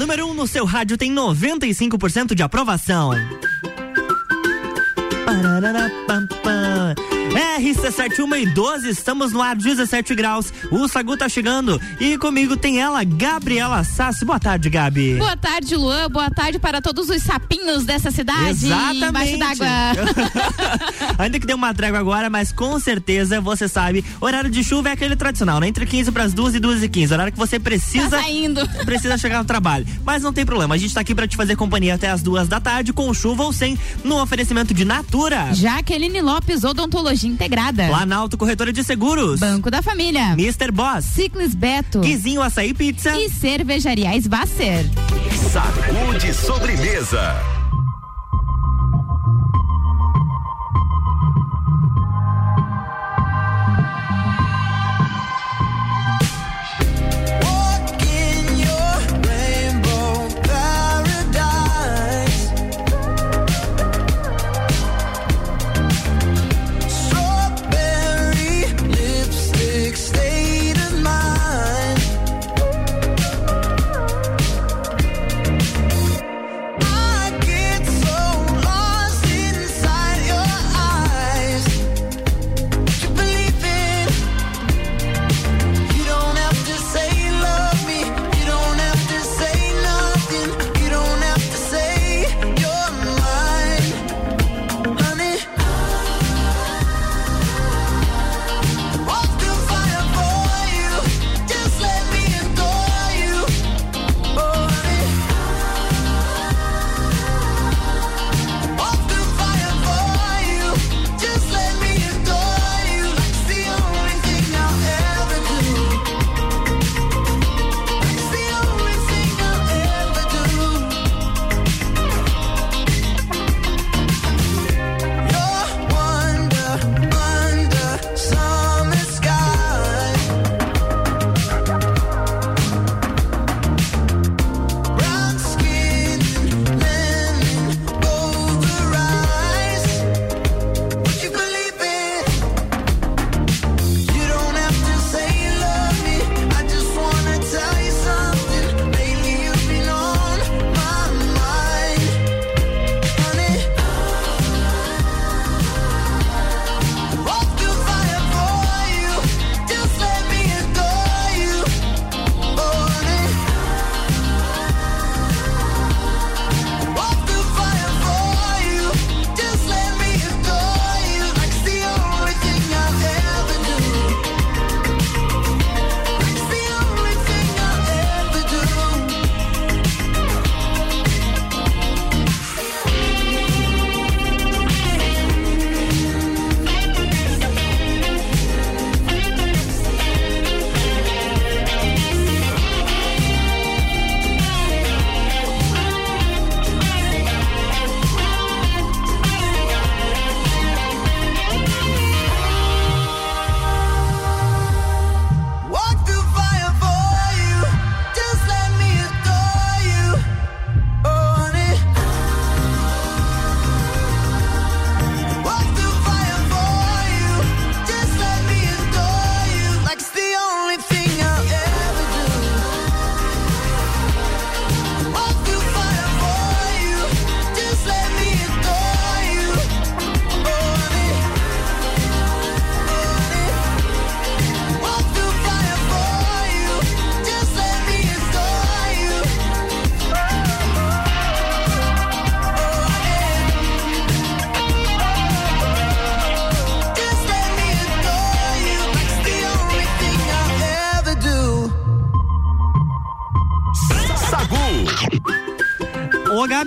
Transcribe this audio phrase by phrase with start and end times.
[0.00, 3.10] número 1 um no seu rádio tem 95% de aprovação.
[7.30, 10.52] RC71 e 12, estamos no ar 17 graus.
[10.70, 14.24] O Sagu tá chegando e comigo tem ela, Gabriela Sassi.
[14.24, 15.14] Boa tarde, Gabi.
[15.14, 16.08] Boa tarde, Luan.
[16.10, 18.66] Boa tarde para todos os sapinhos dessa cidade.
[18.66, 19.04] Exatamente.
[19.04, 19.66] Embaixo d'água.
[21.18, 24.92] Ainda que deu uma trégua agora, mas com certeza você sabe, horário de chuva é
[24.92, 25.68] aquele tradicional, né?
[25.68, 27.12] Entre 15 para as 2 e 2 e 15.
[27.12, 28.10] Horário que você precisa.
[28.10, 28.68] Tá saindo.
[28.84, 29.86] Precisa chegar no trabalho.
[30.04, 32.48] Mas não tem problema, a gente tá aqui para te fazer companhia até as duas
[32.48, 35.52] da tarde, com chuva ou sem, no oferecimento de Natura.
[35.52, 37.86] Jaqueline Lopes, Odontologia Integrada.
[37.88, 39.40] Planalto Corretora de Seguros.
[39.40, 40.32] Banco da Família.
[40.32, 40.72] Mr.
[40.72, 41.04] Boss.
[41.04, 42.00] Ciclis Beto.
[42.00, 43.16] Guizinho Açaí Pizza.
[43.16, 44.86] E Cervejaria Svasser.
[45.52, 47.59] Sacude sobremesa.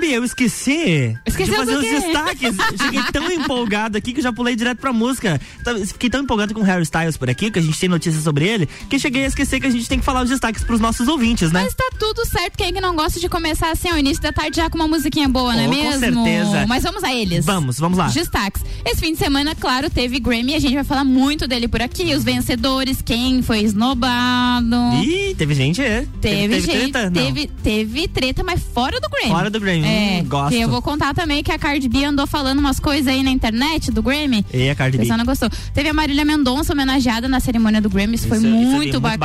[0.02, 2.56] Eu esqueci Esqueceu de fazer os destaques.
[2.82, 5.40] Cheguei tão empolgado aqui que já pulei direto pra música.
[5.64, 8.24] Tá- Fiquei tão empolgado com o Harry Styles por aqui, que a gente tem notícias
[8.24, 10.80] sobre ele, que cheguei a esquecer que a gente tem que falar os destaques pros
[10.80, 11.62] nossos ouvintes, né?
[11.64, 12.58] Mas tá tudo certo.
[12.58, 14.88] Quem é que não gosta de começar assim ao início da tarde já com uma
[14.88, 16.00] musiquinha boa, não é Oh, com mesmo?
[16.26, 16.66] certeza.
[16.68, 17.46] Mas vamos a eles.
[17.46, 18.08] Vamos, vamos lá.
[18.08, 18.64] Destaques.
[18.86, 20.56] Esse fim de semana, claro, teve Grammy.
[20.56, 22.14] A gente vai falar muito dele por aqui.
[22.16, 24.76] Os vencedores, quem foi esnobado.
[25.04, 26.06] Ih, teve gente, é.
[26.22, 27.12] Teve, gente, treta?
[27.12, 29.30] Teve, teve treta, mas fora do Grammy.
[29.30, 30.50] Fora do Grammy, É, hum, gosto.
[30.56, 33.32] que eu vou contar também que a Cardi B andou falando umas coisas aí na
[33.32, 34.46] internet do Grammy.
[34.54, 35.06] E a Cardi B.
[35.06, 35.50] não gostou.
[35.74, 38.76] Teve a Marília Mendonça homenageada na cerimônia do Grammy, isso foi Isso- isso é muito,
[38.76, 39.18] muito bacana.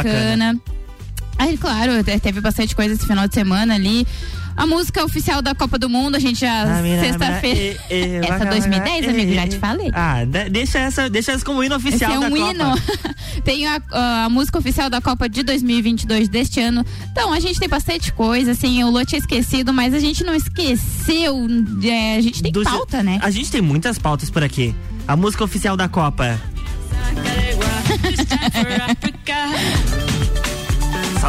[0.52, 0.60] bacana.
[1.38, 4.04] Aí, claro, teve bastante coisa esse final de semana ali.
[4.58, 7.78] A música oficial da Copa do Mundo, a gente já sexta-feira.
[7.88, 9.88] Essa 2010, amigo, já te falei.
[9.94, 12.64] Ah, deixa essa, deixa essa como hino oficial Esse é um da hino.
[12.70, 13.14] Copa.
[13.44, 13.80] tem a,
[14.24, 16.84] a, música oficial da Copa de 2022 deste ano.
[17.12, 20.34] Então, a gente tem bastante coisa, assim, o Lô tinha esquecido, mas a gente não
[20.34, 21.46] esqueceu.
[21.84, 23.20] É, a gente tem Do pauta, né?
[23.22, 24.74] A gente tem muitas pautas por aqui.
[25.06, 26.36] A música oficial da Copa.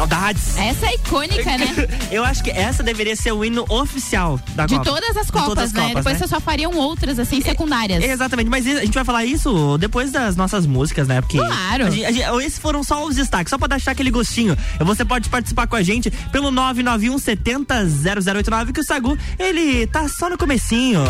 [0.00, 0.56] Saudades.
[0.56, 1.66] Essa é icônica, né?
[2.10, 4.90] Eu acho que essa deveria ser o hino oficial da de Copa.
[4.90, 5.80] Todas as Copas, todas as né?
[5.80, 6.18] Copas, Depois né?
[6.20, 8.02] vocês só fariam outras, assim, secundárias.
[8.02, 11.20] É, exatamente, mas a gente vai falar isso depois das nossas músicas, né?
[11.20, 11.86] Porque claro.
[11.86, 14.56] A gente, a gente, esses foram só os destaques, só pra deixar aquele gostinho.
[14.78, 20.08] Você pode participar com a gente pelo 991 70 0089, que o Sagu, ele tá
[20.08, 21.02] só no comecinho.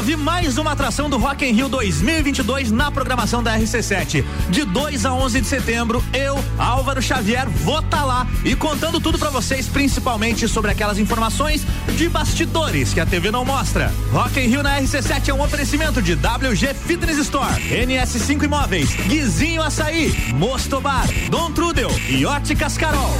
[0.00, 4.24] Ouvir mais uma atração do Rock in Rio 2022 na programação da RC7.
[4.48, 8.98] De 2 a 11 de setembro, eu, Álvaro Xavier, vou estar tá lá e contando
[8.98, 11.66] tudo para vocês, principalmente sobre aquelas informações
[11.98, 13.92] de bastidores que a TV não mostra.
[14.10, 19.62] Rock in Rio na RC7 é um oferecimento de WG Fitness Store, NS5 Imóveis, Guizinho
[19.62, 23.14] Açaí, Mosto Bar, Dom Trudel e Óticas Carol.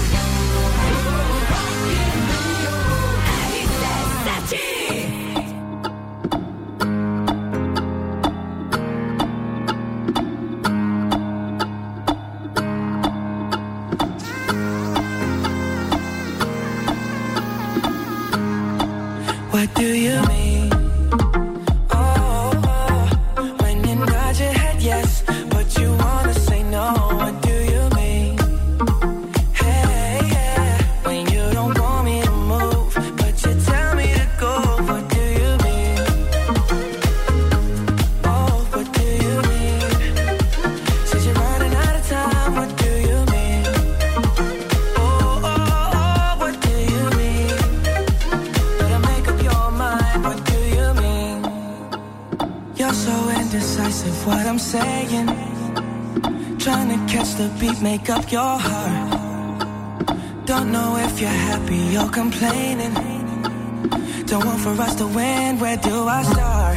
[19.81, 20.40] Do you mean?
[58.11, 59.67] Up your heart.
[60.45, 62.93] Don't know if you're happy or complaining.
[64.27, 66.70] Don't want for us to win, where do I start?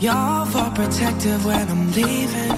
[0.00, 2.56] You're protective when I'm leaving.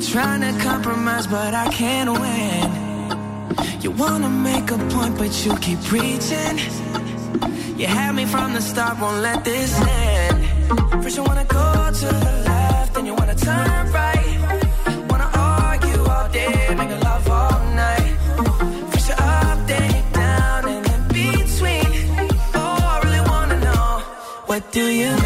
[0.00, 3.80] Trying to compromise, but I can't win.
[3.80, 6.56] You wanna make a point, but you keep preaching.
[7.78, 11.02] You had me from the start, won't let this end.
[11.02, 14.16] First, you wanna go to the left, then you wanna turn right.
[15.26, 18.16] I argue you are damn in love all night
[18.92, 21.90] Cuz I'll take down and in between
[22.28, 24.02] Before I really wanna know
[24.46, 25.25] What do you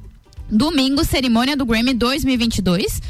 [0.51, 2.97] domingo, cerimônia do Grammy 2022.
[2.97, 3.01] Uh,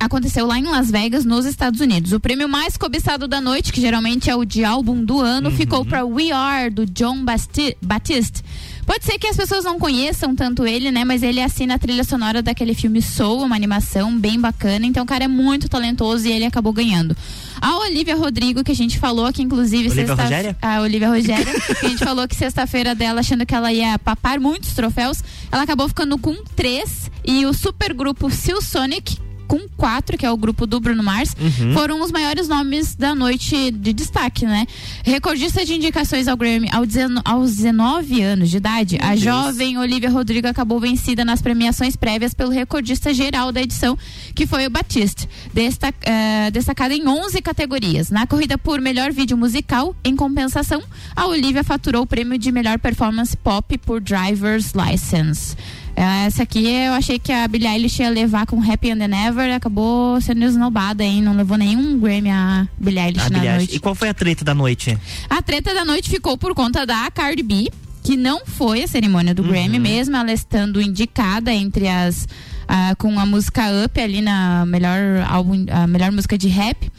[0.00, 2.12] aconteceu lá em Las Vegas, nos Estados Unidos.
[2.12, 5.56] O prêmio mais cobiçado da noite, que geralmente é o de álbum do ano, uhum.
[5.56, 8.42] ficou para We Are, do John Basti Batiste.
[8.86, 11.04] Pode ser que as pessoas não conheçam tanto ele, né?
[11.04, 14.84] Mas ele assina a trilha sonora daquele filme Soul, uma animação bem bacana.
[14.84, 17.16] Então o cara é muito talentoso e ele acabou ganhando.
[17.60, 20.14] A Olivia Rodrigo, que a gente falou que inclusive Olivia.
[20.14, 20.56] Rogéria?
[20.60, 24.38] A Olivia Rogéria, que a gente falou que sexta-feira dela, achando que ela ia papar
[24.40, 27.10] muitos troféus, ela acabou ficando com três.
[27.24, 29.18] E o supergrupo Sil Sonic
[29.54, 31.74] com quatro, que é o grupo do Bruno Mars, uhum.
[31.74, 34.66] foram os maiores nomes da noite de destaque, né?
[35.04, 36.84] Recordista de indicações ao Grammy ao
[37.24, 39.20] aos 19 anos de idade, Meu a Deus.
[39.22, 43.96] jovem Olivia Rodrigo acabou vencida nas premiações prévias pelo recordista geral da edição,
[44.34, 48.10] que foi o Batiste, destac, uh, destacado em 11 categorias.
[48.10, 50.82] Na corrida por melhor vídeo musical, em compensação,
[51.14, 55.56] a Olivia faturou o prêmio de melhor performance pop por Driver's License.
[55.96, 60.20] Essa aqui eu achei que a Billie Eilish ia levar com Happy and Never, acabou
[60.20, 61.22] sendo esnobada, hein?
[61.22, 63.76] Não levou nenhum Grammy a Billie Eilish a na Billie noite.
[63.76, 64.98] E qual foi a treta da noite?
[65.30, 67.70] A treta da noite ficou por conta da Cardi B,
[68.02, 69.48] que não foi a cerimônia do uhum.
[69.48, 72.26] Grammy, mesmo ela estando indicada entre as
[72.64, 76.90] uh, com a música Up ali na melhor álbum, a melhor música de rap.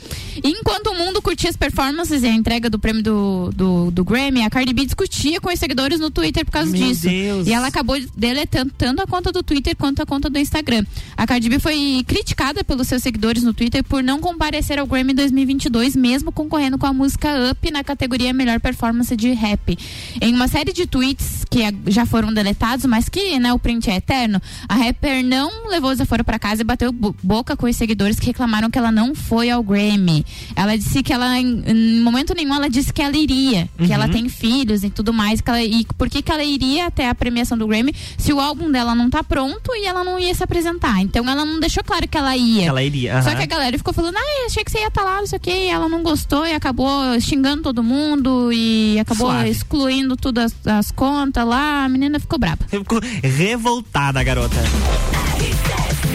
[0.43, 4.03] E enquanto o mundo curtia as performances e a entrega do prêmio do, do, do,
[4.03, 7.07] Grammy, a Cardi B discutia com os seguidores no Twitter por causa Meu disso.
[7.07, 7.47] Deus.
[7.47, 10.85] E ela acabou deletando tanto a conta do Twitter quanto a conta do Instagram.
[11.15, 15.13] A Cardi B foi criticada pelos seus seguidores no Twitter por não comparecer ao Grammy
[15.13, 19.77] 2022, mesmo concorrendo com a música Up na categoria Melhor Performance de Rap.
[20.21, 23.95] Em uma série de tweets que já foram deletados, mas que né, o print é
[23.95, 28.19] eterno, a rapper não levou o desaforo para casa e bateu boca com os seguidores
[28.19, 30.25] que reclamaram que ela não foi ao Grammy.
[30.55, 33.85] Ela disse que ela, em, momento nenhum, ela disse que ela iria, uhum.
[33.85, 36.87] que ela tem filhos e tudo mais, que ela, e por que, que ela iria
[36.87, 40.19] até a premiação do Grammy se o álbum dela não tá pronto e ela não
[40.19, 41.01] ia se apresentar.
[41.01, 42.65] Então ela não deixou claro que ela ia.
[42.65, 43.15] Ela iria.
[43.15, 43.23] Uhum.
[43.23, 45.27] Só que a galera ficou falando, ah, achei que você ia estar tá lá, não
[45.27, 49.49] sei o quê, e ela não gostou e acabou xingando todo mundo e acabou Suave.
[49.49, 51.85] excluindo todas as, as contas lá.
[51.85, 52.65] A menina ficou brava.
[52.67, 54.57] Ficou revoltada, garota.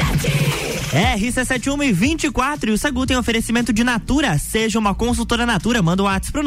[0.01, 4.37] Insanity RC71 e 24 e o Sagu tem oferecimento de Natura.
[4.39, 6.43] Seja uma consultora Natura, manda o um WhatsApp pro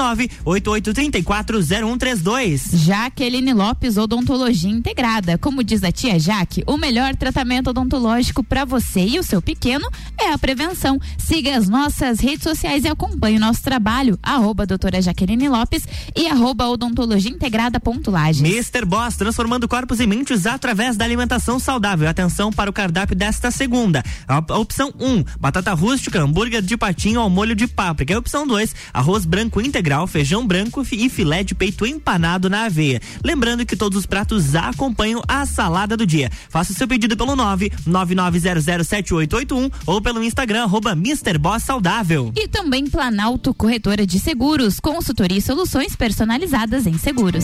[0.45, 2.75] 988340132.
[2.75, 5.37] Jaqueline Lopes Odontologia Integrada.
[5.37, 9.89] Como diz a tia Jaque, o melhor tratamento odontológico para você e o seu pequeno
[10.19, 10.99] é a prevenção.
[11.17, 14.19] Siga as nossas redes sociais e acompanhe o nosso trabalho.
[14.21, 18.83] Arroba doutora Jaqueline Lopes e arroba odontologia integrada ponto Mr.
[18.85, 22.09] Boss, transformando corpos e mentes através da alimentação saudável.
[22.09, 24.03] Atenção para o cardápio desta segunda.
[24.33, 28.15] A opção 1, um, batata rústica, hambúrguer de patinho ao molho de páprica.
[28.15, 32.99] A opção 2, arroz branco integral, feijão branco e filé de peito empanado na aveia.
[33.23, 36.31] Lembrando que todos os pratos acompanham a salada do dia.
[36.49, 41.37] Faça o seu pedido pelo 999007881 ou pelo Instagram arroba Mr.
[41.37, 42.31] Boss Saudável.
[42.35, 47.43] E também Planalto Corretora de Seguros, consultoria e soluções personalizadas em seguros.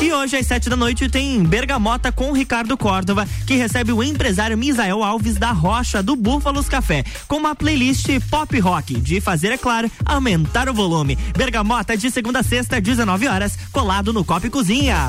[0.00, 4.56] E hoje, às sete da noite, tem Bergamota com Ricardo Córdova, que recebe o empresário
[4.56, 9.58] Misael Alves da Rocha, do Búfalos Café, com uma playlist pop rock, de fazer, é
[9.58, 11.16] claro, aumentar o volume.
[11.36, 15.08] Bergamota de segunda a sexta, 19 horas, colado no Copo e Cozinha.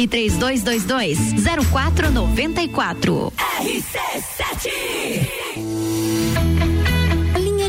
[0.07, 1.17] 3222
[1.71, 3.31] 0494.
[3.61, 5.40] RC7 linha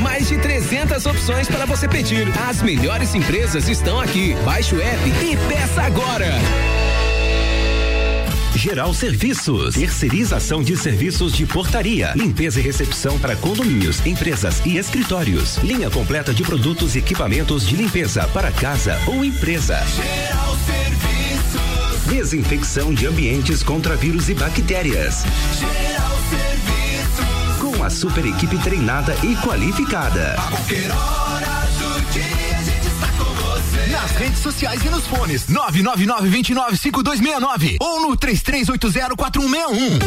[0.00, 2.28] Mais de 300 opções para você pedir.
[2.48, 4.34] As melhores empresas estão aqui.
[4.44, 6.26] Baixe o app e peça agora.
[8.54, 15.56] Geral Serviços, terceirização de serviços de portaria, limpeza e recepção para condomínios, empresas e escritórios.
[15.58, 19.78] Linha completa de produtos e equipamentos de limpeza para casa ou empresa.
[19.84, 22.06] Geral Serviços.
[22.06, 25.24] Desinfecção de ambientes contra vírus e bactérias.
[25.58, 26.15] Geral
[27.86, 27.86] Serviços.
[27.86, 30.34] Com a super equipe treinada e qualificada.
[30.38, 31.46] A qualquer hora
[31.78, 33.86] do dia a gente está com você.
[33.92, 35.46] Nas redes sociais e nos fones.
[35.46, 39.98] 999-295269 ou no 33804161.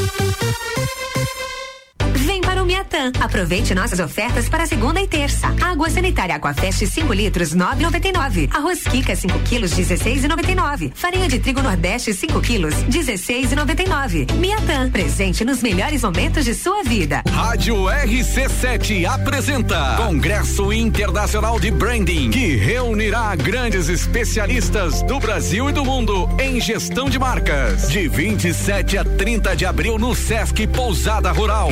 [2.15, 3.11] Vem para o Miatã.
[3.19, 5.53] Aproveite nossas ofertas para segunda e terça.
[5.61, 8.49] Água sanitária Aquafest 5 litros 9,99.
[8.51, 10.91] Arroz Kika 5 quilos 16,99.
[10.95, 14.33] Farinha de trigo Nordeste 5 quilos 16,99.
[14.33, 17.21] Miatã, presente nos melhores momentos de sua vida.
[17.31, 25.85] Rádio RC7 apresenta Congresso Internacional de Branding, que reunirá grandes especialistas do Brasil e do
[25.85, 27.89] mundo em gestão de marcas.
[27.89, 31.71] De 27 a 30 de abril no Sesc Pousada Rural.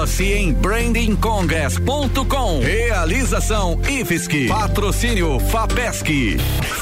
[0.00, 2.60] Inscreva-se em brandingcongress.com.
[2.60, 4.48] Realização IFSC.
[4.48, 6.38] Patrocínio FAPESC.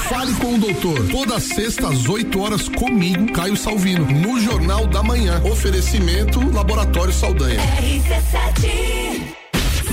[0.07, 1.05] Fale com o doutor.
[1.09, 5.41] Toda sexta às 8 horas comigo, Caio Salvino, no Jornal da Manhã.
[5.43, 7.59] Oferecimento Laboratório Saldanha.
[7.59, 8.98] RC7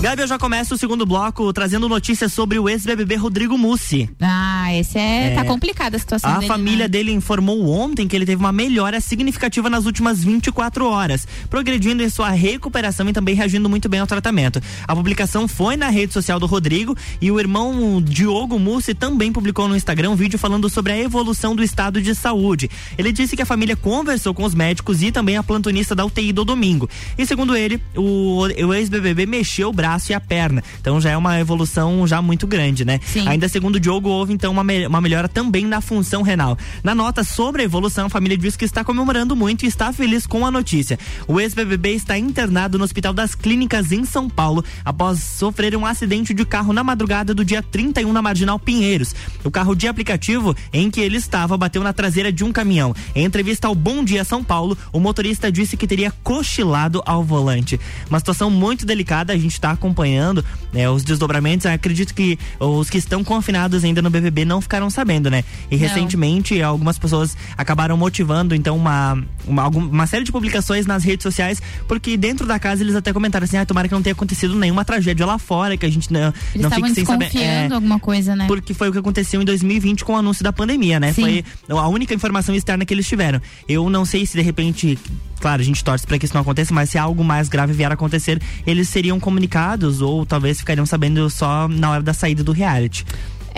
[0.00, 4.08] Gabi, eu já começo o segundo bloco trazendo notícias sobre o ex-BBB Rodrigo Mussi.
[4.20, 5.34] Ah, esse é, É.
[5.34, 6.46] tá complicada a situação A dele.
[6.46, 6.88] família né?
[6.88, 12.08] dele informou ontem que ele teve uma melhora significativa nas últimas 24 horas, progredindo em
[12.08, 14.62] sua recuperação e também reagindo muito bem ao tratamento.
[14.86, 19.66] A publicação foi na rede social do Rodrigo e o irmão Diogo Mussi também publicou
[19.66, 22.70] no Instagram um vídeo falando sobre a evolução do estado de saúde.
[22.96, 26.32] Ele disse que a família conversou com os médicos e também a plantonista da UTI
[26.32, 26.88] do domingo.
[27.18, 30.62] E segundo ele, o, o ex-BBB mexeu o braço e a perna.
[30.80, 33.00] Então já é uma evolução já muito grande, né?
[33.04, 33.26] Sim.
[33.26, 36.56] Ainda segundo o Diogo, houve então uma, me- uma melhora também na função renal.
[36.84, 40.26] Na nota sobre a evolução, a família diz que está comemorando muito e está feliz
[40.26, 40.98] com a notícia.
[41.26, 46.34] O ex-BBB está internado no Hospital das Clínicas em São Paulo após sofrer um acidente
[46.34, 49.14] de carro na madrugada do dia 31 na Marginal Pinheiros.
[49.44, 52.94] O carro de aplicativo em que ele estava bateu na traseira de um caminhão.
[53.14, 57.78] Em entrevista ao Bom Dia São Paulo, o motorista disse que teria cochilado ao volante.
[58.08, 62.98] Uma situação muito delicada, a gente está acompanhando né, os desdobramentos, acredito que os que
[62.98, 65.44] estão confinados ainda no BBB não ficaram sabendo, né?
[65.70, 65.82] E Não.
[65.82, 71.62] recentemente algumas pessoas acabaram motivando então uma, uma, uma série de publicações nas redes sociais,
[71.86, 74.84] porque dentro da casa eles até comentaram assim, ah, tomara que não tenha acontecido nenhuma
[74.84, 77.30] tragédia lá fora, que a gente não, Eles não fique sem saber.
[77.36, 78.46] É, alguma coisa, né?
[78.46, 81.12] porque foi o que aconteceu em 2020 com o anúncio da pandemia, né?
[81.12, 81.22] Sim.
[81.22, 81.44] Foi
[81.78, 83.40] a única informação externa que eles tiveram.
[83.68, 84.98] Eu não sei se de repente,
[85.38, 87.90] claro, a gente torce para que isso não aconteça, mas se algo mais grave vier
[87.90, 92.52] a acontecer, eles seriam comunicados ou talvez ficariam sabendo só na hora da saída do
[92.52, 93.04] reality.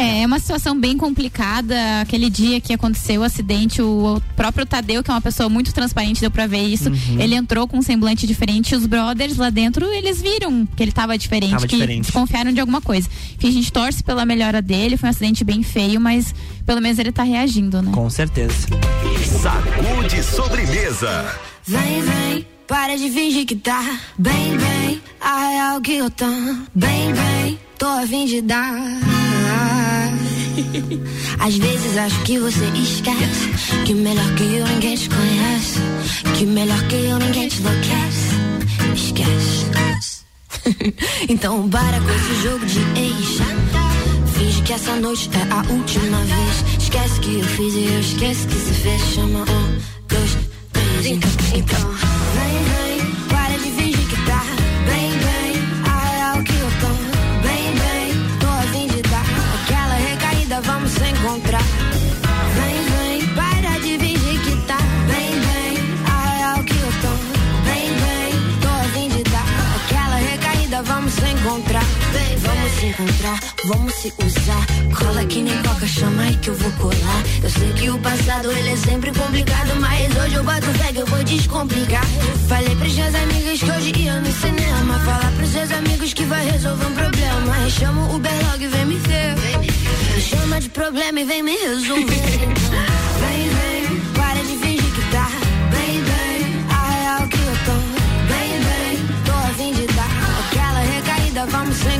[0.00, 1.76] É, é uma situação bem complicada.
[2.00, 6.22] Aquele dia que aconteceu o acidente, o, próprio Tadeu, que é uma pessoa muito transparente,
[6.22, 6.88] deu pra ver isso.
[6.88, 7.20] Uhum.
[7.20, 8.72] Ele entrou com um semblante diferente.
[8.72, 12.04] e Os brothers lá dentro, eles viram que ele tava diferente, Tava que diferente.
[12.04, 13.08] desconfiaram de alguma coisa.
[13.36, 14.96] Enfim, a gente torce pela melhora dele.
[14.96, 17.90] Foi um acidente bem feio, mas pelo menos ele tá reagindo, né?
[17.92, 18.54] Com certeza.
[19.42, 21.49] Sacude sobremesa.
[21.66, 25.02] Vem, vem, para de fingir que tá bem, bem.
[25.20, 26.26] A real que eu tô
[26.74, 27.58] bem, bem.
[27.78, 28.74] Tô a fim de dar.
[31.38, 33.48] Às vezes acho que você esquece
[33.84, 35.78] que melhor que eu ninguém te conhece.
[36.36, 38.30] Que melhor que eu ninguém te enlouquece.
[38.94, 39.60] Esquece.
[41.28, 43.38] então para com esse jogo de ex.
[44.34, 46.64] Finge que essa noite é a última vez.
[46.82, 49.02] Esquece que eu fiz e eu esqueço que se fez.
[49.14, 50.39] Chama um, dois.
[51.02, 51.90] Então, então.
[52.34, 54.42] Vem, vem, para de fingir que tá.
[55.86, 56.88] A real que eu tô.
[58.38, 59.24] Tô de dar
[59.62, 59.94] aquela
[60.60, 61.62] vamos encontrar.
[62.54, 63.96] Vem, vem, para de
[64.40, 64.76] que tá
[65.08, 65.78] bem, bem.
[66.06, 67.12] A real que eu tô
[67.64, 68.32] bem, bem.
[68.60, 71.84] Tô a de dar aquela recaída, vamos encontrar.
[72.42, 74.66] Vamos se encontrar, vamos se usar.
[74.96, 77.22] Cola que nem coca, chama aí que eu vou colar.
[77.42, 80.98] Eu sei que o passado ele é sempre complicado, mas hoje eu boto fé que
[80.98, 82.04] eu vou descomplicar.
[82.48, 84.98] Falei pros seus amigos que hoje ia no cinema.
[85.00, 87.70] Falar pros seus amigos que vai resolver um problema.
[87.70, 89.36] Chama o Uberlog e vem me ver.
[90.20, 92.04] Chama de problema e vem me resolver.
[93.20, 95.28] Vem, vem, para de fingir que tá
[95.70, 96.66] bem, bem.
[96.70, 97.72] A real que eu tô
[98.28, 99.06] bem, bem.
[99.24, 100.10] Tô a fim de dar
[100.46, 101.99] aquela recaída, vamos se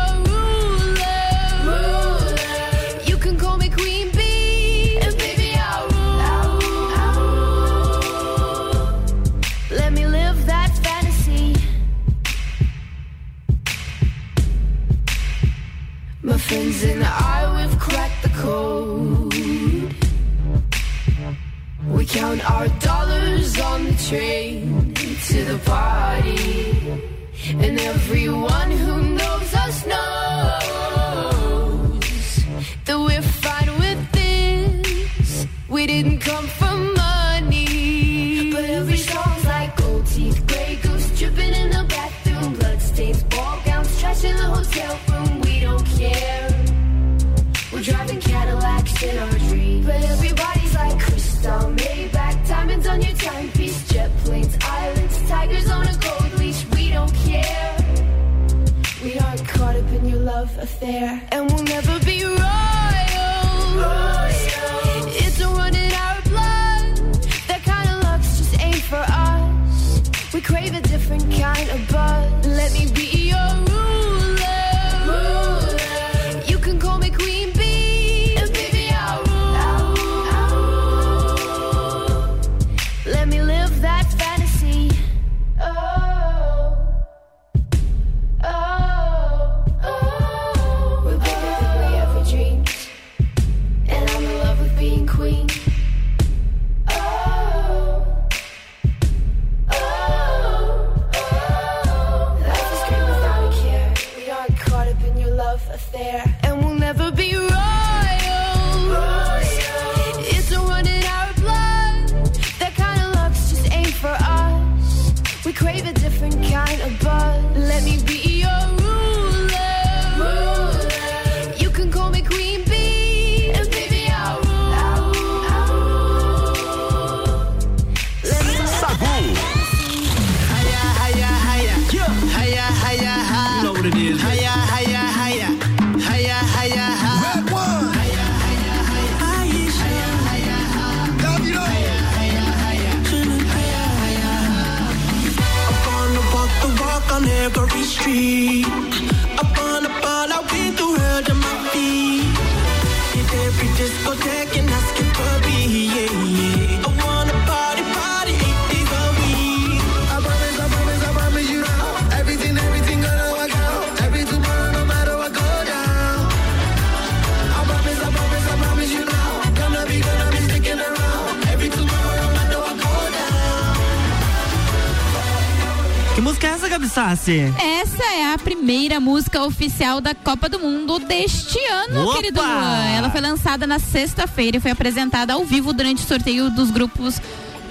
[176.21, 177.51] Que música é essa, Gabi Sassi?
[177.57, 182.15] Essa é a primeira música oficial da Copa do Mundo deste ano, Opa!
[182.15, 182.85] querido Luan.
[182.95, 187.19] Ela foi lançada na sexta-feira e foi apresentada ao vivo durante o sorteio dos grupos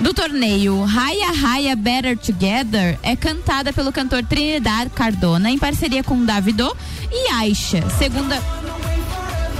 [0.01, 0.83] do torneio.
[0.83, 6.77] Raya Raya Better Together é cantada pelo cantor Trinidad Cardona em parceria com Davido
[7.09, 7.89] e Aisha.
[7.99, 8.43] Segunda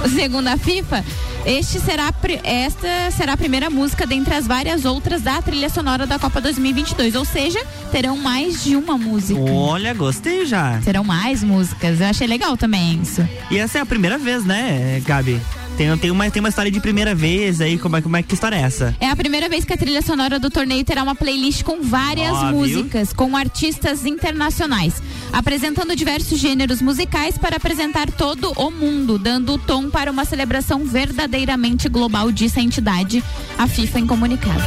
[0.09, 1.05] Segundo a FIFA,
[1.45, 6.19] este será, esta será a primeira música dentre as várias outras da trilha sonora da
[6.19, 7.15] Copa 2022.
[7.15, 9.39] Ou seja, terão mais de uma música.
[9.39, 10.81] Olha, gostei já.
[10.81, 11.99] Serão mais músicas.
[11.99, 13.27] Eu achei legal também isso.
[13.49, 15.41] E essa é a primeira vez, né, Gabi?
[15.81, 18.35] Tem, tem, uma, tem uma história de primeira vez aí, como é, como é que
[18.35, 18.95] história é essa?
[18.99, 22.33] É a primeira vez que a trilha sonora do torneio terá uma playlist com várias
[22.33, 22.51] Ó, viu?
[22.51, 25.01] músicas, com artistas internacionais,
[25.33, 30.85] apresentando diversos gêneros musicais para apresentar todo o mundo, dando o tom para uma celebração
[30.85, 33.23] verdadeiramente global, disse a entidade,
[33.57, 34.61] a FIFA em comunicado.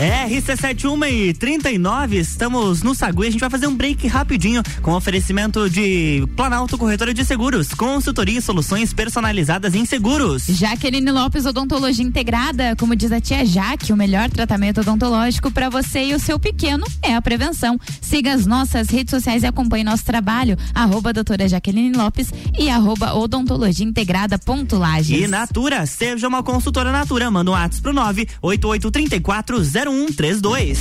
[0.00, 3.26] É, RC71 e 39, estamos no Sagui.
[3.26, 8.38] A gente vai fazer um break rapidinho com oferecimento de Planalto Corretora de Seguros, consultoria
[8.38, 10.46] e soluções personalizadas em seguros.
[10.46, 16.06] Jaqueline Lopes Odontologia Integrada, como diz a tia Jaque, o melhor tratamento odontológico para você
[16.06, 17.78] e o seu pequeno é a prevenção.
[18.00, 23.12] Siga as nossas redes sociais e acompanhe nosso trabalho, arroba doutora Jaqueline Lopes e arroba
[23.12, 25.24] odontologia integrada ponto Lages.
[25.24, 29.20] E Natura, seja uma consultora Natura, manda um ato pro nove oito oito trinta e
[29.20, 30.78] quatro zero 0132.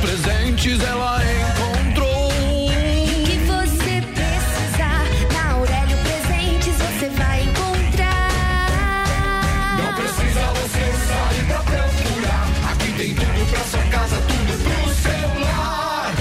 [0.00, 2.28] Presentes ela encontrou.
[2.28, 2.32] O
[3.24, 8.30] que você precisar, na Aurélio Presentes você vai encontrar.
[9.78, 12.48] Não precisa você sair pra procurar.
[12.72, 16.12] Aqui tem tudo pra sua casa, tudo pro seu lar.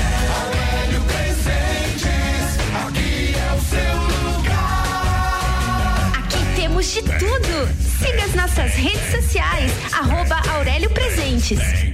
[0.44, 2.50] Aurélio Presentes,
[2.86, 3.96] aqui é o seu
[4.36, 6.12] lugar.
[6.20, 7.70] Aqui temos de tudo.
[8.00, 11.89] Siga as nossas redes sociais, arroba Aurélio Presentes.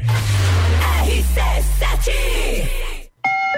[1.16, 2.95] RC7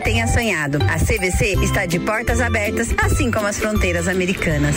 [0.00, 0.78] tenha sonhado.
[0.88, 4.76] A CVC está de portas abertas, assim como as fronteiras americanas.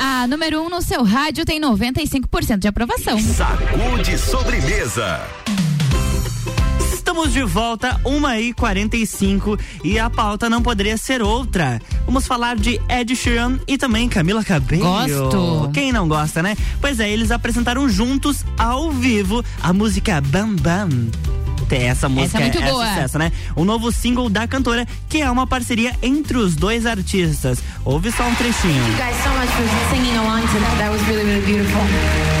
[0.00, 3.18] A número 1 um no seu rádio tem 95% de aprovação.
[3.18, 5.45] Sacude sobremesa.
[7.06, 11.80] Estamos de volta, 1h45 e a pauta não poderia ser outra.
[12.04, 14.82] Vamos falar de Ed Sheeran e também Camila Cabello.
[14.82, 15.70] Gosto.
[15.72, 16.56] Quem não gosta, né?
[16.80, 20.88] Pois é, eles apresentaram juntos, ao vivo, a música Bam Bam.
[21.70, 22.88] Essa música Essa é muito boa.
[22.88, 23.30] sucesso, né?
[23.54, 27.60] O novo single da cantora, que é uma parceria entre os dois artistas.
[27.84, 28.82] Ouve só um trechinho.
[28.82, 30.78] Thank you guys so much for singing along to that.
[30.78, 32.35] That was really, really beautiful.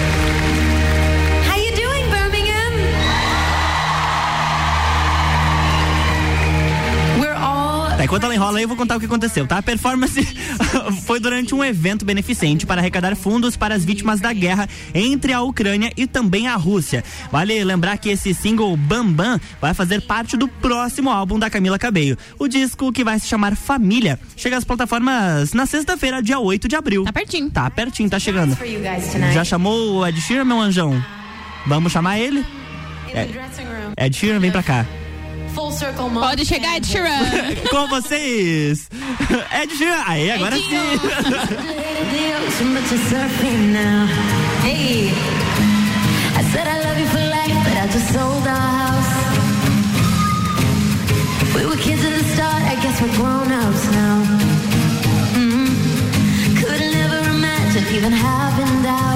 [7.96, 9.56] Tá, enquanto ela enrola aí, eu vou contar o que aconteceu, tá?
[9.56, 10.22] A performance
[11.06, 15.40] foi durante um evento beneficente para arrecadar fundos para as vítimas da guerra entre a
[15.40, 17.02] Ucrânia e também a Rússia.
[17.32, 21.78] Vale lembrar que esse single Bam Bam vai fazer parte do próximo álbum da Camila
[21.78, 22.18] Cabello.
[22.38, 26.76] O disco que vai se chamar Família chega às plataformas na sexta-feira, dia 8 de
[26.76, 27.04] abril.
[27.04, 27.50] Tá pertinho.
[27.50, 28.58] Tá pertinho, tá chegando.
[29.32, 31.02] Já chamou o Ed Sheeran, meu anjão?
[31.66, 32.44] Vamos chamar ele?
[33.64, 33.94] room.
[33.96, 34.84] Ed Sheeran, vem pra cá.
[35.56, 36.28] Full Circle Mountain.
[36.28, 37.24] Pode chegar, Ed Sheeran.
[37.70, 38.90] Com vocês,
[39.50, 40.04] Ed Sheeran.
[40.06, 40.80] Aí, agora Edinho.
[41.00, 41.06] sim.
[46.38, 49.12] I said I love you for life, but I just sold our house.
[51.54, 54.18] We were kids at the start, I guess we're grown-ups now.
[55.40, 55.68] Mm -hmm.
[56.60, 59.15] Could imagine even having doubt.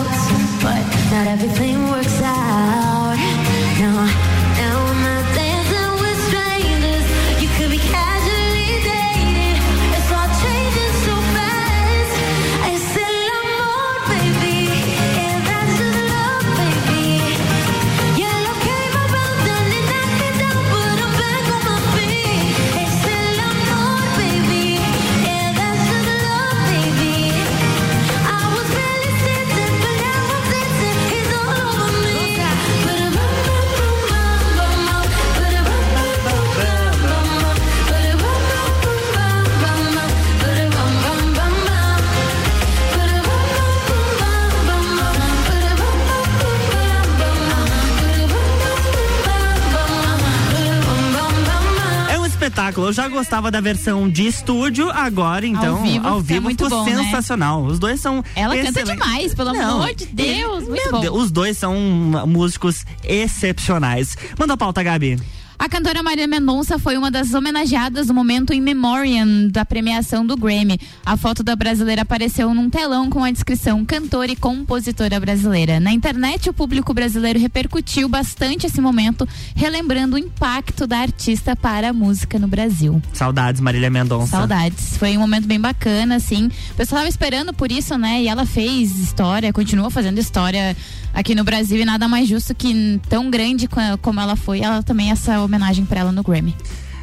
[53.21, 56.91] Gostava da versão de estúdio, agora então Ao vivo ao fica vivo muito ficou bom,
[56.91, 57.05] né?
[57.05, 57.63] sensacional.
[57.63, 58.93] Os dois são Ela canta excelentes.
[59.05, 60.67] demais, pelo Não, amor de Deus.
[60.67, 61.01] Muito bom.
[61.01, 61.75] Deus, os dois são
[62.27, 64.17] músicos excepcionais.
[64.39, 65.19] Manda a pauta, Gabi.
[65.61, 70.35] A cantora Maria Mendonça foi uma das homenageadas no momento in memoriam da premiação do
[70.35, 70.81] Grammy.
[71.05, 75.79] A foto da brasileira apareceu num telão com a descrição cantora e compositora brasileira.
[75.79, 81.91] Na internet, o público brasileiro repercutiu bastante esse momento, relembrando o impacto da artista para
[81.91, 83.03] a música no Brasil.
[83.13, 84.29] Saudades, Marília Mendonça.
[84.29, 84.97] Saudades.
[84.97, 86.47] Foi um momento bem bacana, assim.
[86.71, 88.23] O pessoal tava esperando por isso, né?
[88.23, 90.75] E ela fez história, continua fazendo história
[91.13, 93.69] aqui no Brasil e nada mais justo que tão grande
[94.01, 96.55] como ela foi, ela também essa homenagem pra ela no Grammy.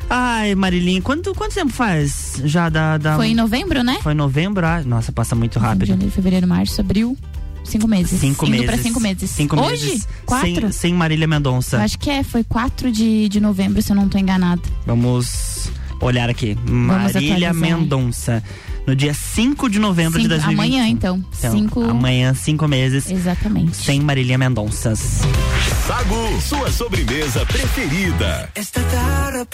[0.10, 2.98] Ai, Marilinha, quanto, quanto tempo faz já da.
[2.98, 3.16] da...
[3.18, 4.00] Foi em novembro, né?
[4.02, 4.66] Foi em novembro?
[4.66, 5.86] Ah, nossa, passa muito rápido.
[5.86, 7.18] Janeiro, fevereiro, março, abril.
[7.66, 8.20] Cinco meses.
[8.22, 8.66] Cinco Indo meses.
[8.68, 9.30] pra cinco meses.
[9.30, 9.86] Cinco Hoje?
[9.86, 10.08] meses.
[10.26, 10.48] Quatro?
[10.48, 11.76] Sem, sem Marília Mendonça.
[11.78, 14.62] Eu acho que é, foi 4 de, de novembro, se eu não tô enganada.
[14.86, 15.70] Vamos
[16.02, 16.58] olhar aqui.
[16.68, 17.54] Marília.
[17.54, 18.44] Mendonça.
[18.86, 20.54] No dia 5 de novembro de Cinco- 2020.
[20.54, 21.26] amanhã, então.
[21.32, 23.10] Cinco- Amanhã, cinco meses.
[23.12, 23.76] Exatamente.
[23.76, 24.96] Sem Marília Mendonça.
[24.96, 28.50] Sagu, sua sobremesa preferida.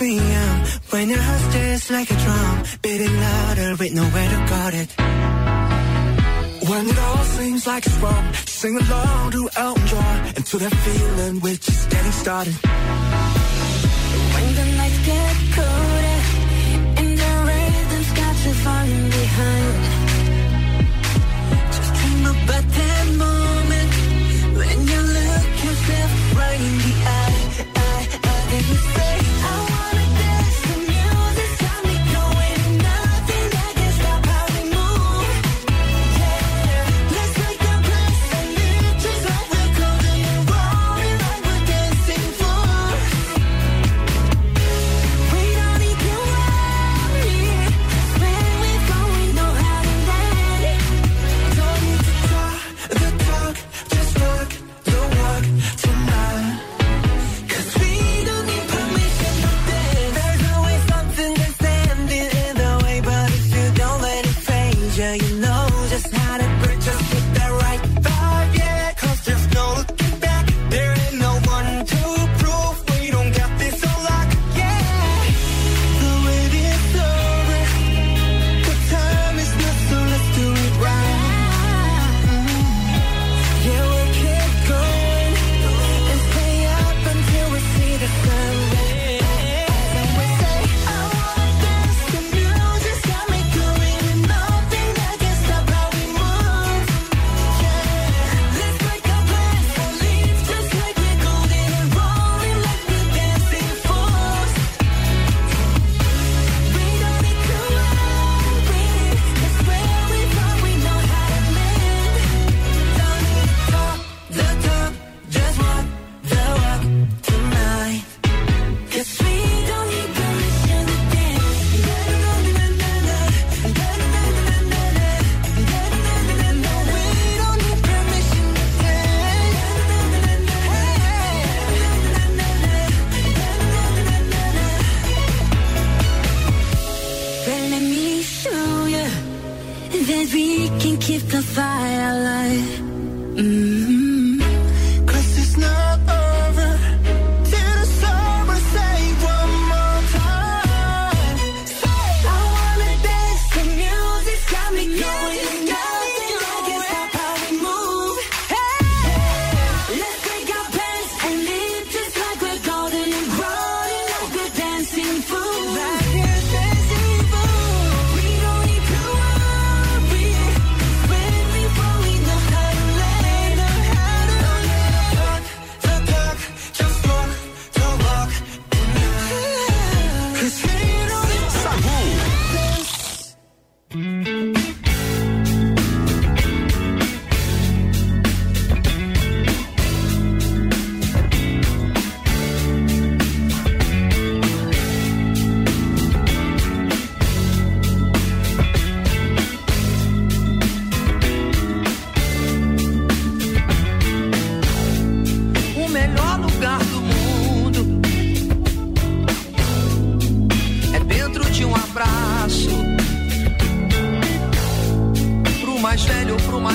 [0.03, 0.63] Young
[6.69, 6.97] when it.
[6.97, 11.55] All seems like it's wrong, sing along to Elton John and to that feeling we're
[11.57, 12.55] just getting started.
[14.33, 16.03] When the nights get colder
[21.71, 23.91] Just dream about that moment
[24.57, 27.41] when you look yourself right in the eye,
[27.75, 29.22] eye, eye, and you say,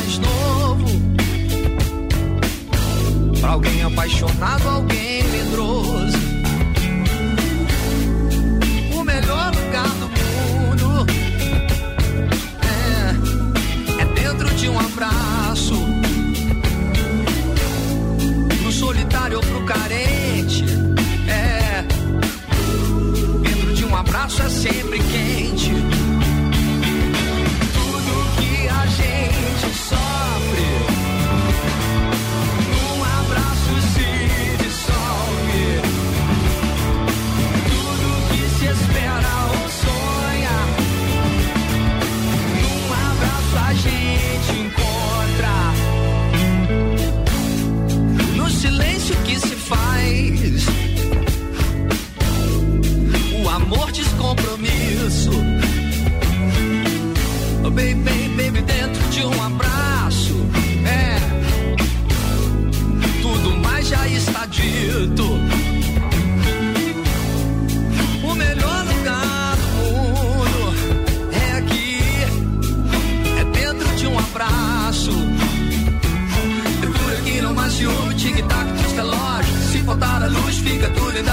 [0.09, 0.87] mais novo.
[3.41, 4.98] Pra alguém apaixonado, alguém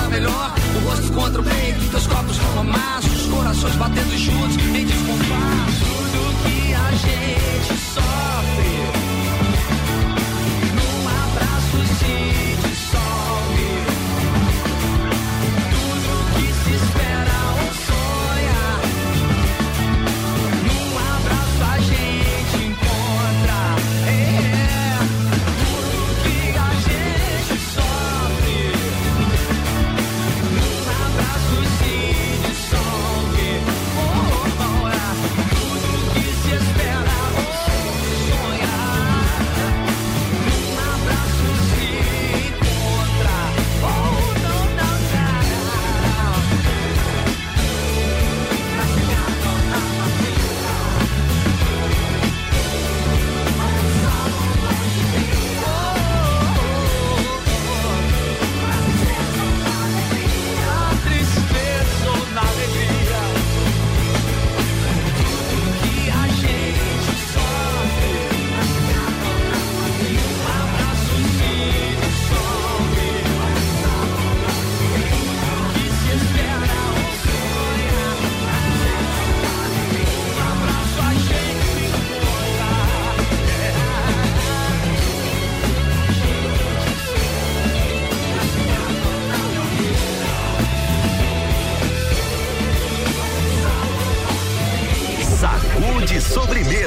[0.09, 0.53] melhor.
[0.75, 5.85] O rosto contra o peito, teus copos como maços, corações batendo juntos em descompasso.
[6.11, 8.14] Tudo que a gente sofre.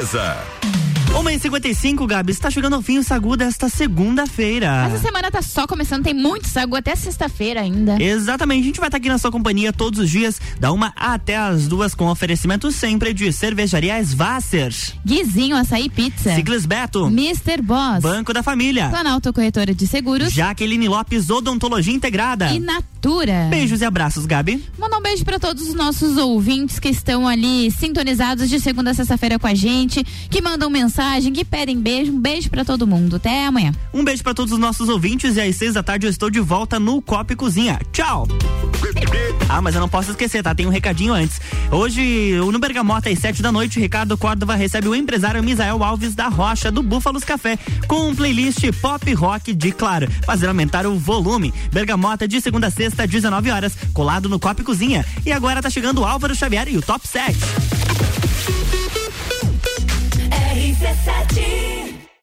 [0.09, 0.37] Sobremesa.
[1.09, 4.85] 1h55, Gabi, está chegando ao fim o Sagu desta segunda-feira.
[4.87, 8.01] Essa semana tá só começando, tem muito sagu até sexta-feira ainda.
[8.01, 11.35] Exatamente, a gente vai estar aqui na sua companhia todos os dias, da uma até
[11.35, 14.71] as duas, com oferecimento sempre de cervejaria Svasser,
[15.03, 16.35] Guizinho, açaí pizza.
[16.35, 17.61] Ciclis Beto, Mr.
[17.61, 18.01] Boss.
[18.01, 20.31] Banco da Família, Planalto Corretora de Seguros.
[20.31, 22.53] Jaqueline Lopes Odontologia Integrada.
[22.53, 22.59] E
[23.49, 24.63] Beijos e abraços, Gabi.
[24.77, 28.93] Mandar um beijo para todos os nossos ouvintes que estão ali sintonizados de segunda a
[28.93, 32.11] sexta-feira com a gente, que mandam mensagem, que pedem beijo.
[32.11, 33.15] Um beijo para todo mundo.
[33.15, 33.71] Até amanhã.
[33.93, 36.39] Um beijo para todos os nossos ouvintes e às seis da tarde eu estou de
[36.39, 37.79] volta no Copa e Cozinha.
[37.91, 38.27] Tchau!
[39.47, 40.53] Ah, mas eu não posso esquecer, tá?
[40.53, 41.39] Tem um recadinho antes.
[41.71, 46.27] Hoje, no Bergamota, às sete da noite, Ricardo Córdova recebe o empresário Misael Alves da
[46.27, 51.53] Rocha, do Búfalos Café, com um playlist pop rock de Claro, fazer aumentar o volume.
[51.71, 55.05] Bergamota, de segunda a sexta, 19 horas, colado no Copa e Cozinha.
[55.25, 57.37] E agora tá chegando o Álvaro Xavier e o Top 7.
[60.55, 61.88] RC7